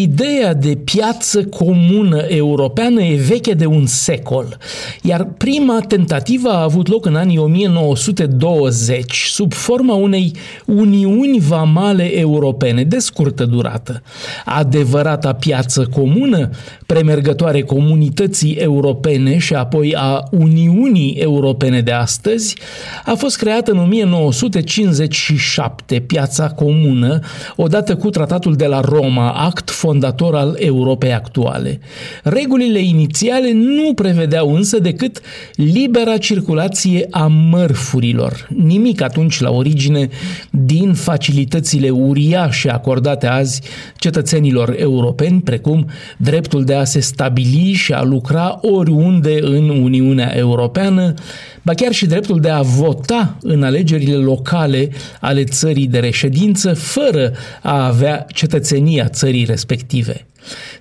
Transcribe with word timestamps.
Ideea 0.00 0.54
de 0.54 0.78
piață 0.84 1.44
comună 1.44 2.24
europeană 2.28 3.02
e 3.02 3.16
veche 3.16 3.52
de 3.52 3.66
un 3.66 3.86
secol, 3.86 4.58
iar 5.02 5.24
prima 5.24 5.80
tentativă 5.88 6.48
a 6.48 6.62
avut 6.62 6.88
loc 6.88 7.06
în 7.06 7.14
anii 7.14 7.38
1920 7.38 9.26
sub 9.30 9.52
forma 9.52 9.94
unei 9.94 10.32
uniuni 10.66 11.38
vamale 11.38 12.18
europene 12.18 12.84
de 12.84 12.98
scurtă 12.98 13.44
durată. 13.44 14.02
Adevărata 14.44 15.32
piață 15.32 15.88
comună, 15.94 16.50
premergătoare 16.86 17.62
comunității 17.62 18.54
europene 18.54 19.38
și 19.38 19.54
apoi 19.54 19.94
a 19.94 20.22
Uniunii 20.30 21.14
Europene 21.14 21.80
de 21.80 21.92
astăzi, 21.92 22.56
a 23.04 23.14
fost 23.14 23.36
creată 23.36 23.70
în 23.70 23.78
1957, 23.78 26.00
piața 26.00 26.48
comună, 26.48 27.20
odată 27.56 27.96
cu 27.96 28.10
tratatul 28.10 28.54
de 28.54 28.66
la 28.66 28.80
Roma, 28.80 29.30
act 29.30 29.70
fondator 29.86 30.34
al 30.34 30.56
Europei 30.58 31.12
actuale. 31.12 31.80
Regulile 32.22 32.78
inițiale 32.78 33.52
nu 33.52 33.94
prevedeau 33.94 34.54
însă 34.54 34.78
decât 34.78 35.20
libera 35.54 36.16
circulație 36.16 37.06
a 37.10 37.26
mărfurilor. 37.26 38.48
Nimic 38.56 39.00
atunci 39.02 39.40
la 39.40 39.50
origine 39.50 40.08
din 40.50 40.94
facilitățile 40.94 41.90
uriașe 41.90 42.70
acordate 42.70 43.26
azi 43.26 43.62
cetățenilor 43.96 44.74
europeni, 44.78 45.40
precum 45.40 45.86
dreptul 46.16 46.64
de 46.64 46.74
a 46.74 46.84
se 46.84 47.00
stabili 47.00 47.72
și 47.72 47.92
a 47.92 48.02
lucra 48.02 48.58
oriunde 48.62 49.38
în 49.40 49.68
Uniunea 49.68 50.32
Europeană, 50.36 51.14
ba 51.62 51.74
chiar 51.74 51.92
și 51.92 52.06
dreptul 52.06 52.40
de 52.40 52.48
a 52.48 52.60
vota 52.60 53.36
în 53.42 53.62
alegerile 53.62 54.16
locale 54.16 54.88
ale 55.20 55.44
țării 55.44 55.86
de 55.86 55.98
reședință, 55.98 56.74
fără 56.74 57.32
a 57.62 57.86
avea 57.86 58.26
cetățenia 58.32 59.08
țării 59.08 59.44
respective. 59.44 59.75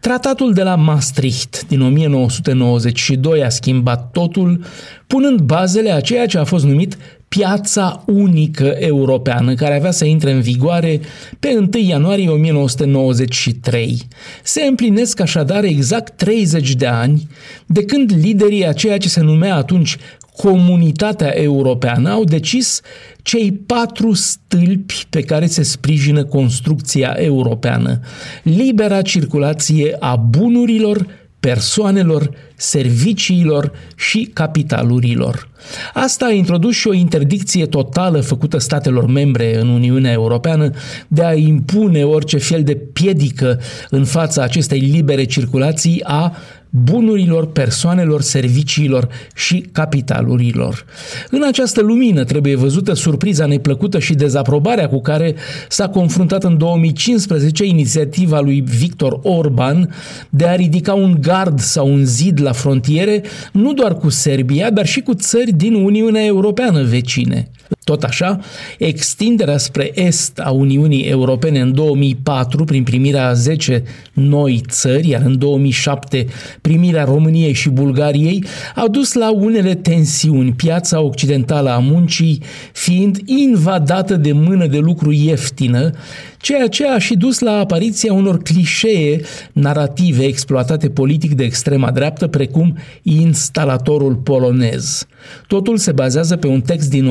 Tratatul 0.00 0.52
de 0.52 0.62
la 0.62 0.74
Maastricht 0.74 1.66
din 1.68 1.80
1992 1.80 3.44
a 3.44 3.48
schimbat 3.48 4.10
totul, 4.10 4.64
punând 5.06 5.40
bazele 5.40 5.92
a 5.92 6.00
ceea 6.00 6.26
ce 6.26 6.38
a 6.38 6.44
fost 6.44 6.64
numit 6.64 6.96
piața 7.28 8.02
unică 8.06 8.74
europeană, 8.78 9.54
care 9.54 9.76
avea 9.76 9.90
să 9.90 10.04
intre 10.04 10.32
în 10.32 10.40
vigoare 10.40 11.00
pe 11.38 11.56
1 11.56 11.68
ianuarie 11.72 12.28
1993. 12.28 14.02
Se 14.42 14.62
împlinesc 14.62 15.20
așadar 15.20 15.64
exact 15.64 16.16
30 16.16 16.74
de 16.74 16.86
ani 16.86 17.28
de 17.66 17.84
când 17.84 18.12
liderii 18.20 18.66
a 18.66 18.72
ceea 18.72 18.98
ce 18.98 19.08
se 19.08 19.20
numea 19.20 19.54
atunci 19.56 19.96
comunitatea 20.36 21.28
europeană 21.28 22.10
au 22.10 22.24
decis 22.24 22.80
cei 23.22 23.52
patru 23.52 24.12
stâlpi 24.12 25.06
pe 25.10 25.20
care 25.20 25.46
se 25.46 25.62
sprijină 25.62 26.24
construcția 26.24 27.14
europeană. 27.16 28.00
Libera 28.42 29.02
circulație 29.02 29.96
a 29.98 30.16
bunurilor, 30.16 31.06
persoanelor, 31.40 32.30
serviciilor 32.56 33.72
și 33.96 34.30
capitalurilor. 34.32 35.48
Asta 35.94 36.24
a 36.24 36.32
introdus 36.32 36.74
și 36.74 36.88
o 36.88 36.92
interdicție 36.92 37.66
totală 37.66 38.20
făcută 38.20 38.58
statelor 38.58 39.06
membre 39.06 39.60
în 39.60 39.68
Uniunea 39.68 40.12
Europeană 40.12 40.70
de 41.08 41.24
a 41.24 41.34
impune 41.34 42.04
orice 42.04 42.38
fel 42.38 42.62
de 42.62 42.74
piedică 42.74 43.60
în 43.90 44.04
fața 44.04 44.42
acestei 44.42 44.78
libere 44.78 45.24
circulații 45.24 46.00
a 46.04 46.36
bunurilor, 46.74 47.46
persoanelor, 47.46 48.20
serviciilor 48.20 49.08
și 49.34 49.60
capitalurilor. 49.72 50.84
În 51.30 51.42
această 51.46 51.80
lumină 51.80 52.24
trebuie 52.24 52.56
văzută 52.56 52.92
surpriza 52.92 53.46
neplăcută 53.46 53.98
și 53.98 54.14
dezaprobarea 54.14 54.88
cu 54.88 55.00
care 55.00 55.34
s-a 55.68 55.88
confruntat 55.88 56.44
în 56.44 56.58
2015 56.58 57.64
inițiativa 57.64 58.40
lui 58.40 58.60
Victor 58.60 59.18
Orban 59.22 59.94
de 60.30 60.46
a 60.46 60.54
ridica 60.54 60.94
un 60.94 61.16
gard 61.20 61.60
sau 61.60 61.92
un 61.92 62.04
zid 62.04 62.40
la 62.40 62.52
frontiere, 62.52 63.22
nu 63.52 63.72
doar 63.72 63.94
cu 63.94 64.08
Serbia, 64.08 64.70
dar 64.70 64.86
și 64.86 65.00
cu 65.00 65.14
țări 65.14 65.52
din 65.52 65.74
Uniunea 65.74 66.24
Europeană 66.24 66.82
vecine. 66.82 67.50
Tot 67.84 68.02
așa, 68.02 68.38
extinderea 68.78 69.58
spre 69.58 69.90
est 69.94 70.38
a 70.38 70.50
Uniunii 70.50 71.02
Europene 71.04 71.60
în 71.60 71.74
2004 71.74 72.64
prin 72.64 72.82
primirea 72.82 73.26
a 73.26 73.32
10 73.32 73.82
noi 74.12 74.62
țări, 74.68 75.08
iar 75.08 75.22
în 75.24 75.38
2007 75.38 76.26
primirea 76.60 77.04
României 77.04 77.52
și 77.52 77.68
Bulgariei, 77.68 78.44
au 78.76 78.88
dus 78.88 79.12
la 79.12 79.32
unele 79.32 79.74
tensiuni, 79.74 80.52
piața 80.52 81.00
occidentală 81.00 81.70
a 81.70 81.78
muncii 81.78 82.42
fiind 82.72 83.18
invadată 83.24 84.16
de 84.16 84.32
mână 84.32 84.66
de 84.66 84.78
lucru 84.78 85.12
ieftină, 85.12 85.90
ceea 86.38 86.68
ce 86.68 86.88
a 86.88 86.98
și 86.98 87.14
dus 87.14 87.38
la 87.38 87.58
apariția 87.58 88.12
unor 88.12 88.42
clișee 88.42 89.20
narrative 89.52 90.24
exploatate 90.24 90.88
politic 90.88 91.34
de 91.34 91.44
extrema 91.44 91.90
dreaptă, 91.90 92.26
precum 92.26 92.76
instalatorul 93.02 94.14
polonez. 94.14 95.06
Totul 95.46 95.76
se 95.76 95.92
bazează 95.92 96.36
pe 96.36 96.46
un 96.46 96.60
text 96.60 96.90
din 96.90 97.06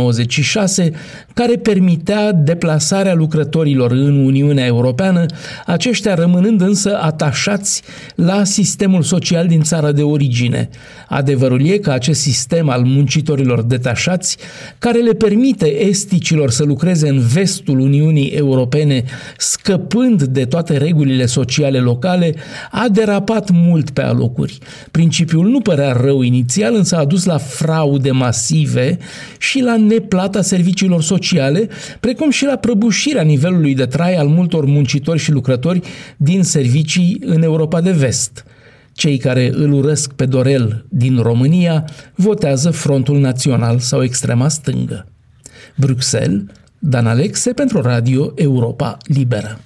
1996 0.00 0.92
care 1.34 1.56
permitea 1.56 2.32
deplasarea 2.32 3.14
lucrătorilor 3.14 3.90
în 3.90 4.24
Uniunea 4.24 4.66
Europeană, 4.66 5.26
aceștia 5.66 6.14
rămânând 6.14 6.60
însă 6.60 6.98
atașați 7.00 7.82
la 8.14 8.44
sistemul 8.44 9.02
social 9.02 9.46
din 9.46 9.60
țara 9.60 9.92
de 9.92 10.02
origine. 10.02 10.68
Adevărul 11.08 11.66
e 11.66 11.78
că 11.78 11.90
acest 11.90 12.20
sistem 12.20 12.68
al 12.68 12.82
muncitorilor 12.82 13.62
detașați, 13.62 14.36
care 14.78 14.98
le 14.98 15.12
permite 15.12 15.82
esticilor 15.84 16.50
să 16.50 16.64
lucreze 16.64 17.08
în 17.08 17.20
vestul 17.20 17.78
Uniunii 17.78 18.28
Europene, 18.28 19.04
scăpând 19.36 20.22
de 20.22 20.44
toate 20.44 20.76
regulile 20.76 21.26
sociale 21.26 21.78
locale, 21.78 22.34
a 22.70 22.88
derapat 22.88 23.50
mult 23.50 23.90
pe 23.90 24.02
alocuri. 24.02 24.58
Principiul 24.90 25.48
nu 25.48 25.60
părea 25.60 25.92
rău 25.92 26.22
inițial, 26.22 26.74
însă 26.74 26.96
a 26.96 27.04
dus 27.04 27.24
la 27.24 27.38
fraude 27.38 28.10
masive 28.10 28.98
și 29.38 29.60
la 29.60 29.76
neplata 29.90 30.42
serviciilor 30.42 31.02
sociale, 31.02 31.68
precum 32.00 32.30
și 32.30 32.44
la 32.44 32.56
prăbușirea 32.56 33.22
nivelului 33.22 33.74
de 33.74 33.86
trai 33.86 34.14
al 34.14 34.26
multor 34.26 34.64
muncitori 34.64 35.18
și 35.18 35.32
lucrători 35.32 35.80
din 36.16 36.42
servicii 36.42 37.20
în 37.24 37.42
Europa 37.42 37.80
de 37.80 37.90
Vest. 37.90 38.44
Cei 38.92 39.18
care 39.18 39.50
îl 39.52 39.72
urăsc 39.72 40.12
pe 40.12 40.26
Dorel 40.26 40.84
din 40.88 41.18
România 41.18 41.84
votează 42.14 42.70
Frontul 42.70 43.18
Național 43.18 43.78
sau 43.78 44.02
extrema 44.02 44.48
stângă. 44.48 45.06
Bruxelles, 45.76 46.42
Dan 46.78 47.06
Alexe 47.06 47.52
pentru 47.52 47.80
Radio 47.80 48.32
Europa 48.34 48.96
Liberă. 49.04 49.60